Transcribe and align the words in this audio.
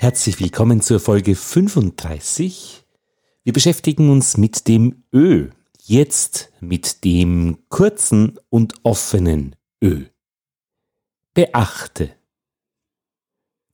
Herzlich 0.00 0.38
willkommen 0.38 0.80
zur 0.80 1.00
Folge 1.00 1.34
35. 1.34 2.86
Wir 3.42 3.52
beschäftigen 3.52 4.10
uns 4.10 4.36
mit 4.36 4.68
dem 4.68 5.02
Ö, 5.12 5.50
jetzt 5.80 6.52
mit 6.60 7.02
dem 7.02 7.64
kurzen 7.68 8.38
und 8.48 8.74
offenen 8.84 9.56
Ö. 9.82 10.06
Beachte. 11.34 12.16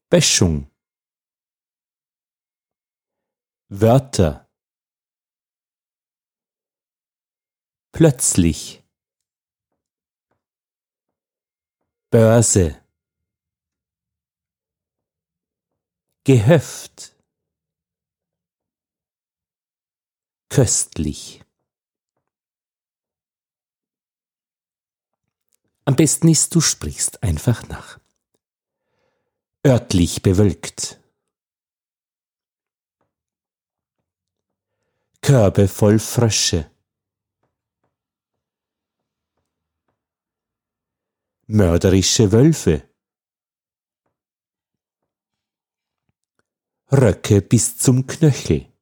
Böschung. 0.09 0.71
Wörter. 3.69 4.49
Plötzlich. 7.93 8.83
Börse. 12.09 12.84
Gehöft. 16.27 17.15
Köstlich. 20.49 21.43
Am 25.85 25.97
besten 25.97 26.29
ist, 26.29 26.55
du 26.55 26.63
sprichst 26.63 27.23
einfach 27.23 27.69
nach. 27.69 28.01
Örtlich 29.67 30.23
bewölkt. 30.23 30.99
Körbe 35.21 35.69
voll 35.69 35.99
Frösche. 35.99 36.71
Mörderische 41.47 42.33
Wölfe. 42.33 42.94
Röcke 46.97 47.43
bis 47.43 47.77
zum 47.77 48.07
Knöchel. 48.07 48.73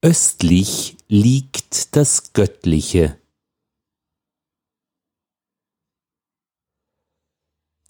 Östlich 0.00 0.96
liegt 1.08 1.94
das 1.94 2.32
Göttliche. 2.32 3.20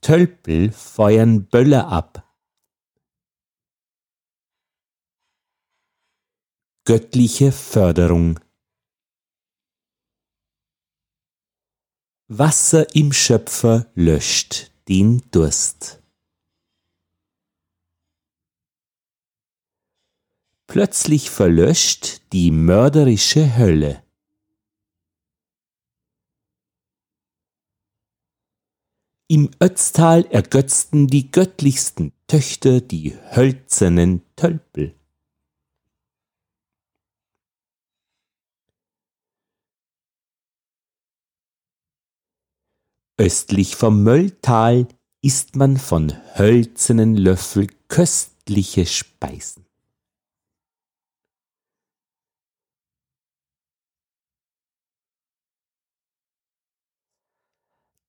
Tölpel 0.01 0.73
feuern 0.73 1.47
Böller 1.47 1.87
ab. 1.87 2.28
Göttliche 6.84 7.53
Förderung. 7.53 8.41
Wasser 12.27 12.93
im 12.97 13.12
Schöpfer 13.12 13.89
löscht 13.95 14.73
den 14.89 15.31
Durst. 15.31 16.00
Plötzlich 20.71 21.31
verlöscht 21.31 22.33
die 22.33 22.53
mörderische 22.53 23.57
Hölle. 23.57 24.05
Im 29.27 29.51
Ötztal 29.61 30.27
ergötzten 30.27 31.09
die 31.09 31.33
göttlichsten 31.33 32.12
Töchter 32.29 32.81
die 32.81 33.19
hölzernen 33.35 34.23
Tölpel. 34.37 34.95
Östlich 43.19 43.75
vom 43.75 44.05
Mölltal 44.05 44.87
isst 45.21 45.57
man 45.57 45.79
von 45.79 46.12
hölzernen 46.39 47.17
Löffel 47.17 47.67
köstliche 47.89 48.87
Speisen. 48.87 49.67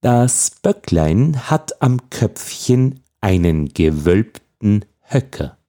Das 0.03 0.49
Böcklein 0.49 1.51
hat 1.51 1.79
am 1.79 2.09
Köpfchen 2.09 3.03
einen 3.19 3.71
gewölbten 3.71 4.83
Höcker. 5.01 5.59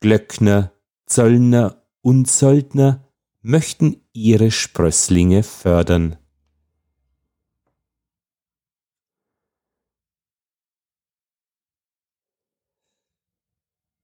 Glöckner, 0.00 0.72
Zöllner 1.04 1.86
und 2.00 2.26
Söldner 2.26 3.06
möchten 3.42 4.02
ihre 4.14 4.50
Sprösslinge 4.50 5.42
fördern. 5.42 6.16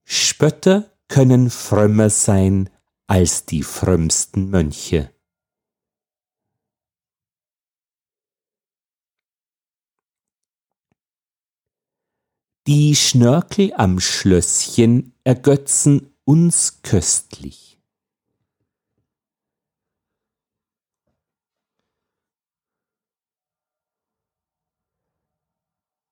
Spötter 0.05 0.95
können 1.07 1.49
frömmer 1.49 2.11
sein 2.11 2.69
als 3.07 3.45
die 3.45 3.63
frömmsten 3.63 4.49
Mönche. 4.49 5.13
Die 12.67 12.97
Schnörkel 12.97 13.73
am 13.75 14.01
Schlösschen 14.01 15.13
ergötzen 15.23 16.13
uns 16.25 16.81
köstlich. 16.81 17.66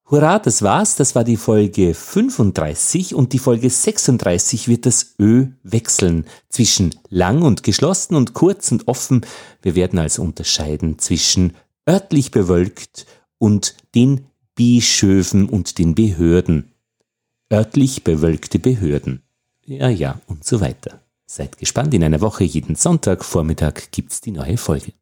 Hurra, 0.07 0.37
das 0.37 0.61
war's. 0.61 0.95
Das 0.95 1.15
war 1.15 1.23
die 1.23 1.37
Folge 1.37 1.95
35 1.95 3.15
und 3.15 3.33
die 3.33 3.39
Folge 3.39 3.71
36 3.71 4.67
wird 4.67 4.85
das 4.85 5.15
Ö 5.19 5.47
wechseln 5.63 6.25
zwischen 6.49 6.93
lang 7.09 7.41
und 7.41 7.63
geschlossen 7.63 8.15
und 8.15 8.35
kurz 8.35 8.71
und 8.71 8.87
offen. 8.87 9.25
Wir 9.63 9.73
werden 9.73 9.97
also 9.97 10.21
unterscheiden 10.21 10.99
zwischen 10.99 11.53
örtlich 11.89 12.29
bewölkt 12.29 13.07
und 13.39 13.75
den 13.95 14.27
Bischöfen 14.53 15.49
und 15.49 15.79
den 15.79 15.95
Behörden. 15.95 16.71
Örtlich 17.51 18.03
bewölkte 18.03 18.59
Behörden. 18.59 19.23
Ja, 19.65 19.89
ja, 19.89 20.21
und 20.27 20.43
so 20.45 20.61
weiter. 20.61 21.01
Seid 21.25 21.57
gespannt, 21.57 21.95
in 21.95 22.03
einer 22.03 22.21
Woche 22.21 22.43
jeden 22.43 22.75
Sonntag 22.75 23.25
Vormittag 23.25 23.91
gibt's 23.91 24.21
die 24.21 24.31
neue 24.31 24.57
Folge. 24.57 24.93